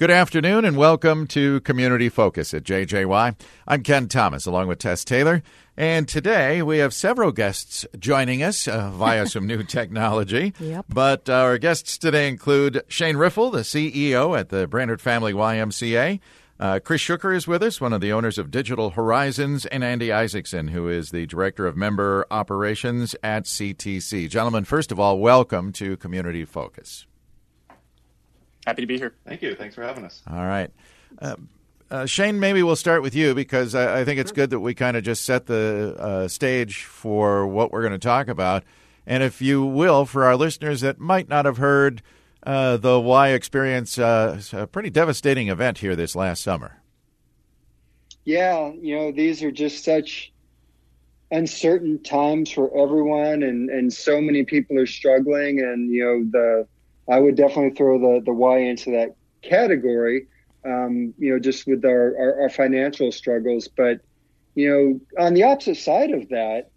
[0.00, 3.36] Good afternoon and welcome to Community Focus at JJY.
[3.68, 5.42] I'm Ken Thomas along with Tess Taylor.
[5.76, 10.54] And today we have several guests joining us uh, via some new technology.
[10.58, 10.86] Yep.
[10.88, 16.18] But our guests today include Shane Riffle, the CEO at the Brainerd Family YMCA.
[16.58, 20.10] Uh, Chris Schucker is with us, one of the owners of Digital Horizons, and Andy
[20.10, 24.30] Isaacson, who is the Director of Member Operations at CTC.
[24.30, 27.04] Gentlemen, first of all, welcome to Community Focus.
[28.66, 29.14] Happy to be here.
[29.26, 29.54] Thank you.
[29.54, 30.22] Thanks for having us.
[30.30, 30.70] All right.
[31.18, 31.36] Uh,
[31.90, 34.74] uh, Shane, maybe we'll start with you because I, I think it's good that we
[34.74, 38.62] kind of just set the uh, stage for what we're going to talk about.
[39.06, 42.02] And if you will, for our listeners that might not have heard
[42.44, 46.80] uh, the Y experience, uh, a pretty devastating event here this last summer.
[48.24, 50.32] Yeah, you know, these are just such
[51.32, 55.60] uncertain times for everyone, and, and so many people are struggling.
[55.60, 56.66] And, you know, the
[57.08, 60.26] I would definitely throw the the Y into that category.
[60.64, 64.00] Um, you know, just with our, our, our financial struggles, but
[64.54, 66.70] you know, on the opposite side of that,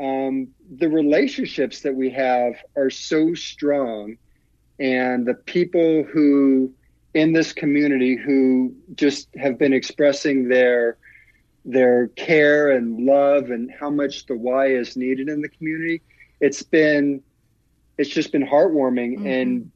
[0.00, 4.16] um, the relationships that we have are so strong,
[4.78, 6.72] and the people who
[7.14, 10.98] in this community who just have been expressing their
[11.64, 16.00] their care and love and how much the Y is needed in the community.
[16.40, 17.22] It's been
[17.98, 19.26] it's just been heartwarming mm-hmm.
[19.26, 19.70] and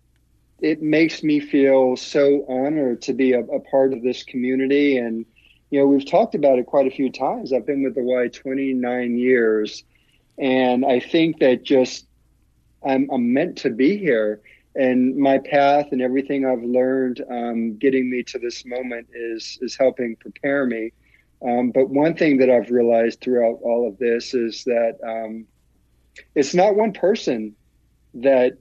[0.60, 4.96] it makes me feel so honored to be a, a, part of this community.
[4.96, 5.26] And
[5.70, 7.52] you know we've talked about it quite a few times.
[7.52, 9.84] I've been with the y 29 years
[10.38, 12.06] and i think that just
[12.86, 14.40] i'm, I'm meant to be here.
[14.74, 19.76] And my path and everything i've learned um, getting me to this moment is is
[19.76, 20.92] helping prepare me.
[21.46, 25.46] Um, but one thing that i've realized throughout all of this is that um,
[26.34, 27.54] it's not one person
[28.14, 28.58] that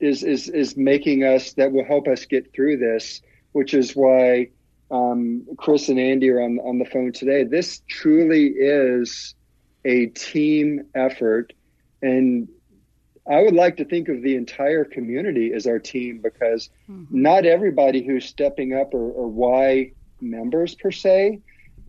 [0.00, 4.50] is is is making us that will help us get through this, which is why
[4.90, 7.44] um, Chris and Andy are on on the phone today.
[7.44, 9.34] This truly is
[9.84, 11.52] a team effort,
[12.02, 12.48] and
[13.26, 17.22] I would like to think of the entire community as our team because mm-hmm.
[17.22, 21.40] not everybody who's stepping up are, are Y members per se,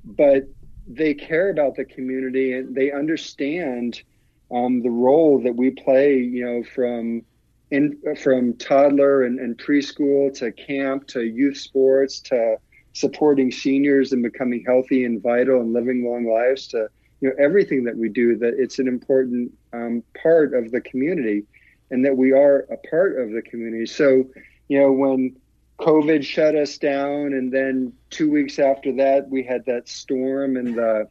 [0.06, 0.48] but
[0.88, 4.02] they care about the community and they understand
[4.52, 6.18] um, the role that we play.
[6.18, 7.24] You know, from
[7.72, 12.58] in from toddler and, and preschool to camp to youth sports to
[12.94, 16.88] supporting seniors and becoming healthy and vital and living long lives to
[17.22, 21.44] you know everything that we do that it's an important um, part of the community
[21.92, 24.24] and that we are a part of the community so
[24.70, 25.36] you know when
[25.80, 30.76] covid shut us down and then two weeks after that we had that storm and
[30.76, 31.08] the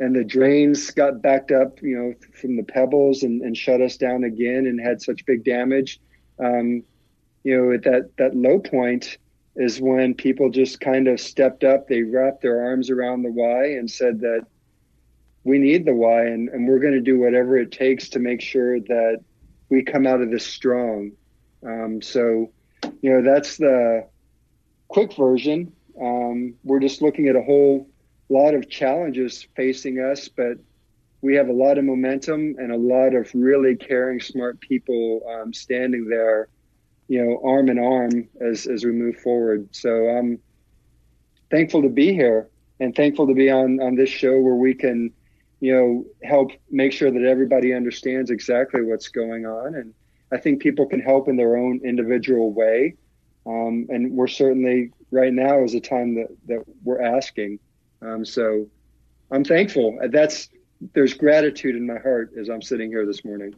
[0.00, 3.96] and the drains got backed up, you know, from the pebbles and, and shut us
[3.96, 6.00] down again and had such big damage.
[6.38, 6.82] Um,
[7.44, 9.18] you know, at that, that low point
[9.56, 11.88] is when people just kind of stepped up.
[11.88, 14.46] They wrapped their arms around the Y and said that
[15.44, 18.40] we need the Y and, and we're going to do whatever it takes to make
[18.40, 19.20] sure that
[19.68, 21.12] we come out of this strong.
[21.64, 22.50] Um, so,
[23.02, 24.06] you know, that's the
[24.88, 25.72] quick version.
[26.00, 27.88] Um, we're just looking at a whole
[28.32, 30.56] lot of challenges facing us, but
[31.22, 35.52] we have a lot of momentum and a lot of really caring, smart people um,
[35.52, 36.48] standing there,
[37.08, 39.68] you know, arm in arm as as we move forward.
[39.70, 40.38] So I'm
[41.50, 42.48] thankful to be here
[42.80, 45.12] and thankful to be on on this show where we can,
[45.60, 49.76] you know, help make sure that everybody understands exactly what's going on.
[49.76, 49.94] And
[50.32, 52.96] I think people can help in their own individual way.
[53.46, 57.60] Um, and we're certainly right now is a time that that we're asking.
[58.02, 58.66] Um, so
[59.30, 59.98] I'm thankful.
[60.10, 60.48] That's
[60.94, 63.54] there's gratitude in my heart as I'm sitting here this morning.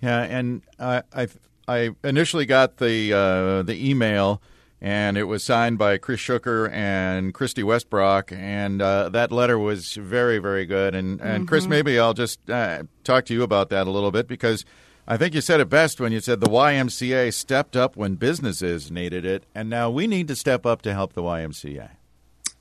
[0.00, 1.28] Yeah, and I I,
[1.68, 4.42] I initially got the uh, the email.
[4.84, 9.94] And it was signed by Chris Schucker and Christy Westbrock, and uh, that letter was
[9.94, 10.96] very, very good.
[10.96, 11.44] And, and mm-hmm.
[11.44, 14.64] Chris, maybe I'll just uh, talk to you about that a little bit because
[15.06, 18.90] I think you said it best when you said the YMCA stepped up when businesses
[18.90, 21.90] needed it, and now we need to step up to help the YMCA.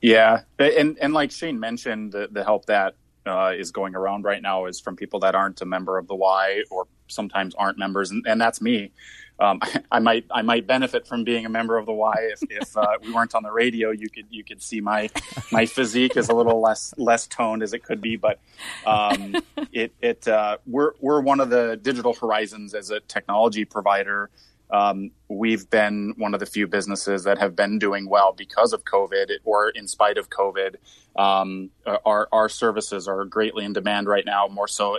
[0.01, 2.95] Yeah, and and like Shane mentioned, the, the help that
[3.25, 6.15] uh, is going around right now is from people that aren't a member of the
[6.15, 8.91] Y or sometimes aren't members, and, and that's me.
[9.39, 9.59] Um,
[9.91, 12.97] I, might I might benefit from being a member of the Y if, if uh,
[13.03, 13.91] we weren't on the radio.
[13.91, 15.09] You could you could see my
[15.51, 18.39] my physique is a little less less toned as it could be, but
[18.85, 19.35] um,
[19.71, 24.31] it it uh, we're we're one of the digital horizons as a technology provider
[24.71, 28.85] um, we've been one of the few businesses that have been doing well because of
[28.85, 30.75] COVID or in spite of COVID.
[31.15, 31.71] Um,
[32.05, 34.97] our, our services are greatly in demand right now, more so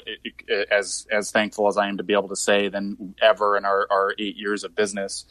[0.71, 3.87] as, as thankful as I am to be able to say than ever in our,
[3.91, 5.25] our eight years of business.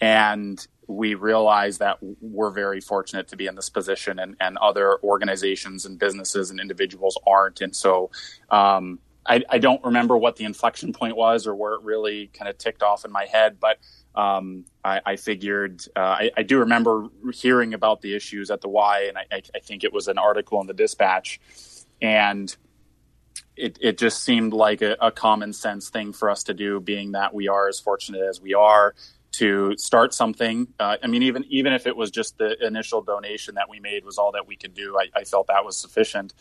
[0.00, 4.98] And we realize that we're very fortunate to be in this position and, and other
[5.02, 7.60] organizations and businesses and individuals aren't.
[7.60, 8.10] And so,
[8.50, 12.48] um, I, I, don't remember what the inflection point was or where it really kind
[12.48, 13.78] of ticked off in my head, but
[14.14, 18.68] um, I, I, figured uh, I, I, do remember hearing about the issues at the
[18.68, 21.38] Y, and I, I, think it was an article in the Dispatch,
[22.00, 22.56] and
[23.54, 27.12] it, it just seemed like a, a, common sense thing for us to do, being
[27.12, 28.94] that we are as fortunate as we are
[29.32, 30.68] to start something.
[30.80, 34.04] Uh, I mean, even even if it was just the initial donation that we made
[34.04, 36.34] was all that we could do, I, felt that was sufficient.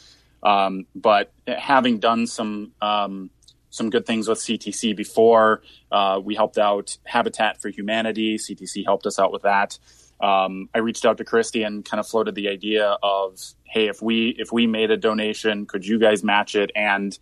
[0.47, 3.29] Um, but having done some um,
[3.69, 5.61] some good things with CTC before.
[5.91, 8.37] Uh, we helped out Habitat for Humanity.
[8.37, 9.77] CTC helped us out with that.
[10.19, 14.01] Um, I reached out to Christy and kind of floated the idea of, hey, if
[14.01, 17.17] we if we made a donation, could you guys match it, and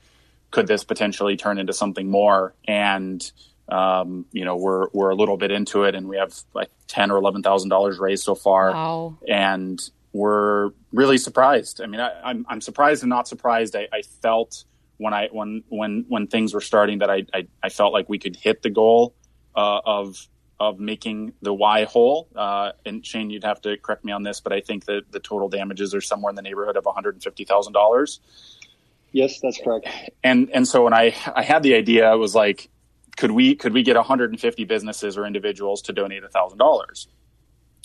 [0.52, 2.54] could this potentially turn into something more?
[2.66, 3.30] And
[3.68, 7.12] um, you know, we're we're a little bit into it, and we have like ten
[7.12, 8.72] or eleven thousand dollars raised so far.
[8.72, 9.18] Wow.
[9.28, 9.82] And
[10.16, 11.82] we're really surprised.
[11.82, 13.76] I mean, I, am I'm, I'm surprised and not surprised.
[13.76, 14.64] I, I felt
[14.98, 18.18] when I when when when things were starting that I I, I felt like we
[18.18, 19.14] could hit the goal
[19.56, 20.26] uh, of
[20.58, 22.30] of making the Y whole.
[22.34, 25.20] Uh, and Shane, you'd have to correct me on this, but I think that the
[25.20, 28.22] total damages are somewhere in the neighborhood of one hundred and fifty thousand dollars.
[29.12, 29.90] Yes, that's correct.
[30.24, 32.70] And and so when I I had the idea, I was like,
[33.18, 37.10] could we could we get 150 businesses or individuals to donate thousand dollars?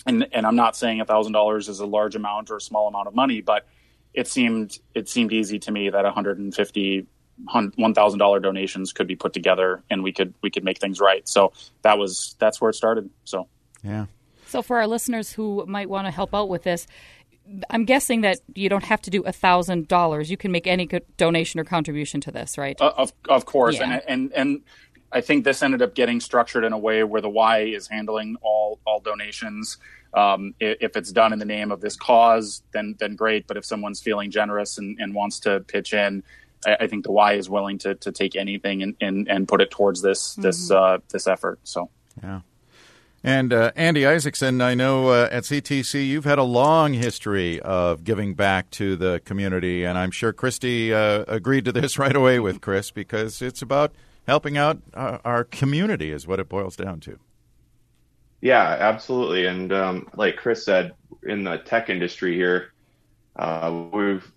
[0.05, 2.87] And and I'm not saying a thousand dollars is a large amount or a small
[2.87, 3.67] amount of money, but
[4.13, 7.07] it seemed it seemed easy to me that 150
[7.45, 10.99] one thousand dollar donations could be put together and we could we could make things
[10.99, 11.27] right.
[11.27, 13.09] So that was that's where it started.
[13.25, 13.47] So
[13.83, 14.05] yeah.
[14.47, 16.85] So for our listeners who might want to help out with this,
[17.69, 20.29] I'm guessing that you don't have to do a thousand dollars.
[20.29, 20.87] You can make any
[21.17, 22.79] donation or contribution to this, right?
[22.79, 23.83] Uh, of of course, yeah.
[23.83, 24.61] and and and
[25.11, 28.37] I think this ended up getting structured in a way where the Y is handling
[28.41, 29.77] all all donations.
[30.13, 33.47] Um, if it's done in the name of this cause, then then great.
[33.47, 36.23] But if someone's feeling generous and, and wants to pitch in,
[36.65, 39.61] I, I, think the Y is willing to, to take anything and, and, and put
[39.61, 40.41] it towards this mm-hmm.
[40.43, 41.59] this uh, this effort.
[41.63, 41.89] So
[42.21, 42.41] yeah.
[43.23, 48.03] And uh, Andy Isaacson, I know uh, at CTC you've had a long history of
[48.03, 52.39] giving back to the community, and I'm sure Christy uh, agreed to this right away
[52.39, 53.93] with Chris because it's about
[54.27, 57.19] helping out our, uh, our community, is what it boils down to.
[58.41, 59.45] Yeah, absolutely.
[59.45, 62.73] And um, like Chris said, in the tech industry here,
[63.35, 64.29] uh, we've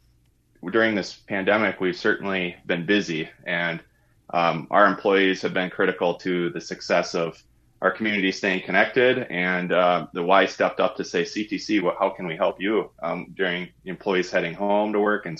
[0.70, 3.82] during this pandemic, we've certainly been busy, and
[4.30, 7.42] um, our employees have been critical to the success of
[7.82, 9.26] our community staying connected.
[9.30, 12.90] And uh, the Y stepped up to say, CTC, what, how can we help you
[13.02, 15.38] um, during employees heading home to work and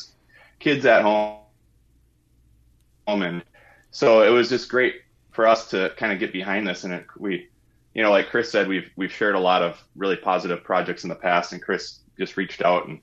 [0.59, 1.39] kids at home?
[3.07, 3.43] And
[3.95, 4.97] so it was just great
[5.31, 7.49] for us to kind of get behind this, and it, we
[7.95, 11.09] you know, like Chris said, we've we've shared a lot of really positive projects in
[11.09, 13.01] the past, and Chris just reached out and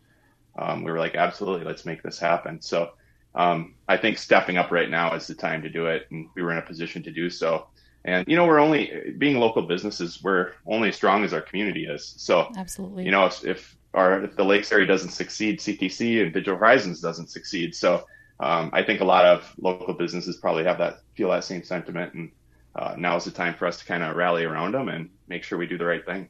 [0.58, 2.62] um, we were like, absolutely, let's make this happen.
[2.62, 2.92] So
[3.36, 6.42] um, I think stepping up right now is the time to do it, and we
[6.42, 7.68] were in a position to do so.
[8.04, 10.22] And you know, we're only being local businesses.
[10.22, 12.14] We're only as strong as our community is.
[12.18, 16.34] So absolutely, you know, if, if our if the Lakes area doesn't succeed, CTC and
[16.34, 17.76] Digital Horizons doesn't succeed.
[17.76, 18.06] So
[18.42, 22.14] um, I think a lot of local businesses probably have that feel that same sentiment
[22.16, 22.32] and
[22.76, 25.44] uh, now is the time for us to kind of rally around them and make
[25.44, 26.28] sure we do the right thing.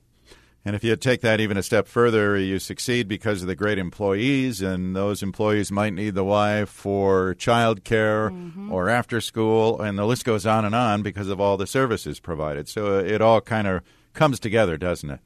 [0.63, 3.79] And if you take that even a step further, you succeed because of the great
[3.79, 8.71] employees, and those employees might need the Y for childcare mm-hmm.
[8.71, 12.19] or after school, and the list goes on and on because of all the services
[12.19, 12.69] provided.
[12.69, 13.81] So it all kind of
[14.13, 15.19] comes together, doesn't it?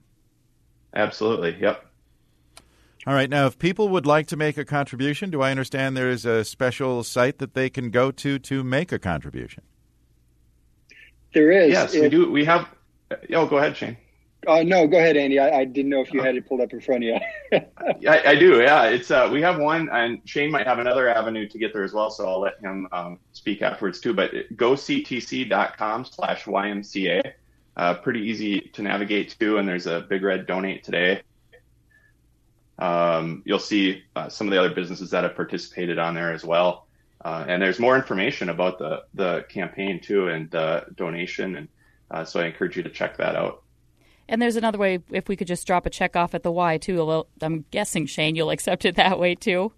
[0.93, 1.57] Absolutely.
[1.59, 1.85] Yep.
[3.07, 3.29] All right.
[3.29, 6.43] Now, if people would like to make a contribution, do I understand there is a
[6.43, 9.61] special site that they can go to to make a contribution?
[11.33, 11.71] There is.
[11.71, 12.31] Yes, if, we do.
[12.31, 12.67] We have.
[13.33, 13.97] Oh, go ahead, Shane.
[14.47, 15.37] Uh, no, go ahead, Andy.
[15.39, 17.17] I, I, didn't know if you had it pulled up in front of you.
[18.07, 18.61] I, I, do.
[18.61, 21.83] Yeah, it's uh, we have one, and Shane might have another avenue to get there
[21.83, 22.11] as well.
[22.11, 24.13] So I'll let him um, speak afterwards too.
[24.13, 27.31] But goctc.com/ymca.
[27.77, 31.21] Uh, pretty easy to navigate to, and there's a big red donate today.
[32.77, 36.43] Um, you'll see uh, some of the other businesses that have participated on there as
[36.43, 36.87] well.
[37.23, 41.55] Uh, and there's more information about the, the campaign too and the donation.
[41.55, 41.67] And
[42.11, 43.63] uh, so I encourage you to check that out.
[44.27, 46.77] And there's another way if we could just drop a check off at the Y
[46.77, 47.25] too.
[47.41, 49.71] I'm guessing Shane, you'll accept it that way too.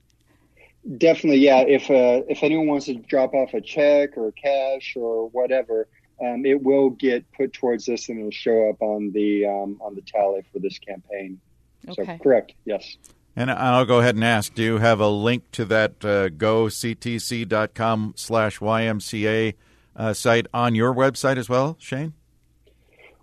[0.97, 1.59] Definitely, yeah.
[1.59, 5.89] If uh, if anyone wants to drop off a check or cash or whatever,
[6.23, 9.95] um, it will get put towards this and it'll show up on the um, on
[9.95, 11.41] the tally for this campaign.
[11.89, 12.17] Okay.
[12.17, 12.97] So correct, yes.
[13.35, 18.13] And I'll go ahead and ask, do you have a link to that uh, goctc.com
[18.17, 19.53] slash YMCA
[19.95, 22.13] uh, site on your website as well, Shane?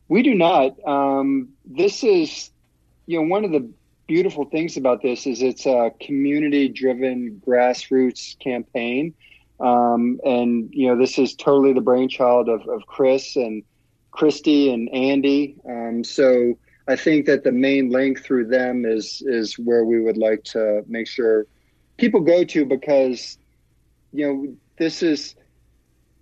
[0.09, 0.76] We do not.
[0.87, 2.50] Um, this is,
[3.06, 3.68] you know, one of the
[4.06, 9.14] beautiful things about this is it's a community-driven grassroots campaign,
[9.61, 13.62] um, and you know, this is totally the brainchild of, of Chris and
[14.11, 15.56] Christy and Andy.
[15.68, 20.18] Um, so I think that the main link through them is is where we would
[20.18, 21.46] like to make sure
[21.96, 23.38] people go to because
[24.12, 25.34] you know this is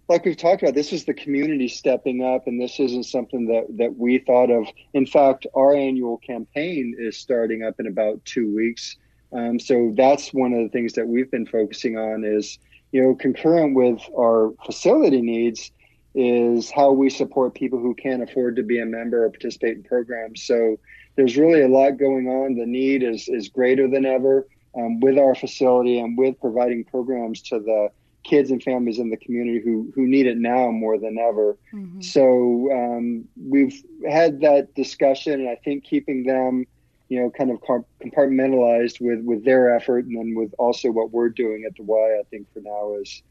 [0.09, 3.65] like we've talked about this is the community stepping up and this isn't something that
[3.77, 4.67] that we thought of.
[4.95, 8.97] In fact our annual campaign is starting up in about two weeks.
[9.33, 12.59] Um, so that's one of the things that we've been focusing on is
[12.93, 15.73] you know concurrent with our facility needs
[16.15, 19.83] is how we support people who can't afford to be a member or participate in
[19.83, 20.43] programs.
[20.43, 20.79] So
[21.17, 22.57] there's really a lot going on.
[22.57, 27.43] The need is is greater than ever um, with our facility and with providing programs
[27.43, 27.89] to the
[28.25, 31.59] kids and families in the community who who need it now more than ever.
[31.73, 32.01] Mm-hmm.
[32.01, 36.67] So um, we've had that discussion, and I think keeping them,
[37.09, 37.61] you know, kind of
[38.03, 42.19] compartmentalized with with their effort, and then with also what we're doing at the Y,
[42.19, 43.23] I think for now is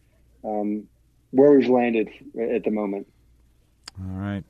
[0.44, 0.88] um,
[1.32, 2.10] where we've landed
[2.40, 3.08] at the moment.
[4.00, 4.44] All right.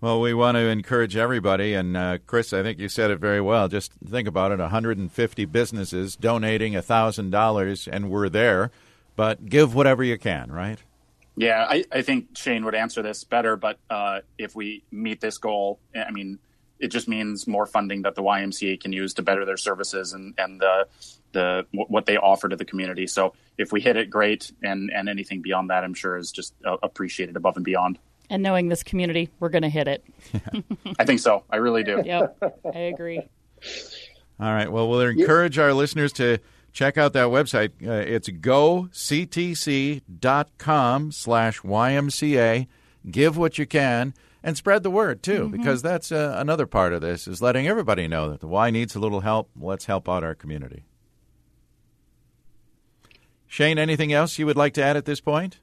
[0.00, 3.40] Well, we want to encourage everybody, and uh, Chris, I think you said it very
[3.40, 3.66] well.
[3.66, 8.70] Just think about it: 150 businesses donating thousand dollars, and we're there.
[9.16, 10.78] But give whatever you can, right?
[11.34, 13.56] Yeah, I, I think Shane would answer this better.
[13.56, 16.38] But uh, if we meet this goal, I mean,
[16.78, 20.34] it just means more funding that the YMCA can use to better their services and
[20.38, 20.86] and the
[21.32, 23.06] the what they offer to the community.
[23.06, 26.54] So if we hit it, great, and and anything beyond that, I'm sure is just
[26.64, 27.98] uh, appreciated above and beyond.
[28.30, 30.04] And knowing this community, we're going to hit it.
[30.98, 31.44] I think so.
[31.48, 32.02] I really do.
[32.04, 33.22] Yep, I agree.
[34.40, 34.70] All right.
[34.70, 36.38] Well, we'll encourage our listeners to
[36.72, 37.70] check out that website.
[37.84, 38.92] Uh, it's goctc.com
[41.12, 42.66] slash YMCA.
[43.10, 45.56] Give what you can and spread the word too, mm-hmm.
[45.56, 48.94] because that's uh, another part of this is letting everybody know that the Y needs
[48.94, 49.50] a little help.
[49.58, 50.84] Let's help out our community.
[53.48, 55.58] Shane, anything else you would like to add at this point?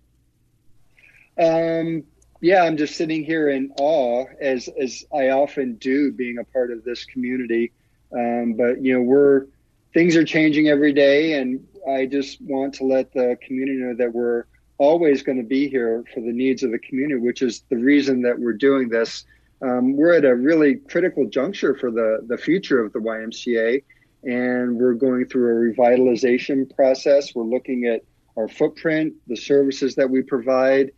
[1.39, 2.03] Um,
[2.41, 6.71] yeah, I'm just sitting here in awe, as as I often do, being a part
[6.71, 7.71] of this community.
[8.11, 9.45] Um, but you know, we're
[9.93, 14.13] things are changing every day, and I just want to let the community know that
[14.13, 14.45] we're
[14.77, 18.21] always going to be here for the needs of the community, which is the reason
[18.23, 19.25] that we're doing this.
[19.61, 23.83] Um, we're at a really critical juncture for the the future of the YMCA
[24.25, 27.33] and we're going through a revitalization process.
[27.33, 28.01] We're looking at
[28.37, 30.91] our footprint, the services that we provide,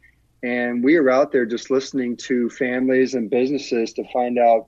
[0.44, 4.68] and we are out there just listening to families and businesses to find out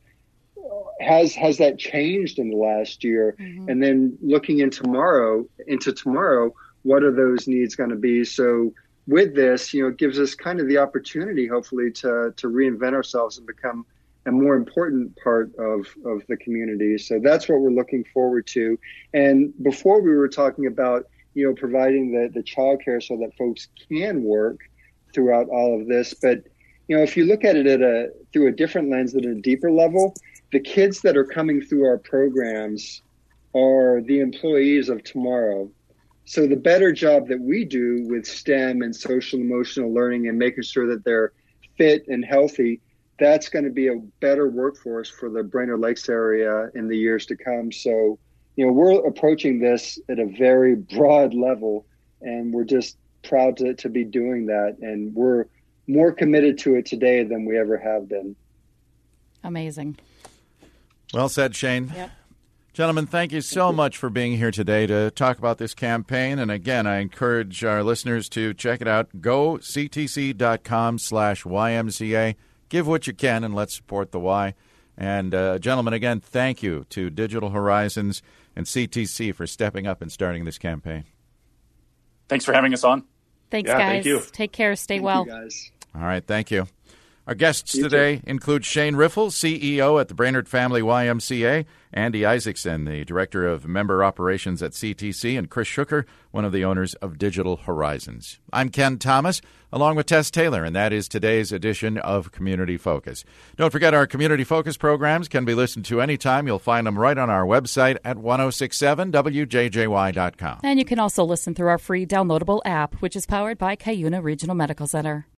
[1.00, 3.70] has has that changed in the last year, mm-hmm.
[3.70, 8.26] and then looking in tomorrow into tomorrow, what are those needs going to be?
[8.26, 8.74] So
[9.08, 12.94] with this, you know, it gives us kind of the opportunity, hopefully, to to reinvent
[12.94, 13.86] ourselves and become
[14.30, 16.98] a more important part of, of the community.
[16.98, 18.80] So that's what we're looking forward to.
[19.14, 23.68] And before we were talking about, you know, providing the, the childcare so that folks
[23.88, 24.60] can work
[25.14, 26.14] throughout all of this.
[26.14, 26.44] But,
[26.88, 29.36] you know, if you look at it at a through a different lens at a
[29.36, 30.14] deeper level,
[30.52, 33.02] the kids that are coming through our programs
[33.56, 35.70] are the employees of tomorrow.
[36.26, 40.64] So the better job that we do with STEM and social emotional learning and making
[40.64, 41.32] sure that they're
[41.78, 42.82] fit and healthy
[43.20, 47.26] that's going to be a better workforce for the Brainerd Lakes area in the years
[47.28, 47.72] to come.
[47.72, 48.18] So,
[48.56, 51.86] you know, we're approaching this at a very broad level,
[52.22, 54.78] and we're just proud to, to be doing that.
[54.82, 55.46] And we're
[55.88, 58.36] more committed to it today than we ever have been.
[59.44, 59.98] Amazing.
[61.14, 61.92] Well said, Shane.
[61.96, 62.12] Yep.
[62.74, 66.40] Gentlemen, thank you so much for being here today to talk about this campaign.
[66.40, 69.10] And again, I encourage our listeners to check it out.
[69.20, 72.36] GoCTC.com slash YMCA
[72.70, 74.54] give what you can and let's support the Y.
[74.98, 78.22] And, uh, gentlemen, again, thank you to Digital Horizons
[78.56, 81.06] and CTC for stepping up and starting this campaign.
[82.28, 83.04] Thanks for having us on.
[83.50, 83.92] Thanks, yeah, guys.
[83.92, 84.22] Thank you.
[84.32, 84.76] Take care.
[84.76, 85.26] Stay thank well.
[85.26, 85.72] guys.
[85.96, 86.26] All right.
[86.26, 86.68] Thank you.
[87.30, 88.24] Our guests you today too.
[88.26, 94.04] include Shane Riffle, CEO at the Brainerd Family YMCA, Andy Isaacson, the Director of Member
[94.04, 98.40] Operations at CTC, and Chris Shooker, one of the owners of Digital Horizons.
[98.52, 103.24] I'm Ken Thomas, along with Tess Taylor, and that is today's edition of Community Focus.
[103.58, 106.48] Don't forget our Community Focus programs can be listened to anytime.
[106.48, 110.60] You'll find them right on our website at 1067wjjy.com.
[110.64, 114.24] And you can also listen through our free downloadable app, which is powered by Cuyuna
[114.24, 115.28] Regional Medical Center.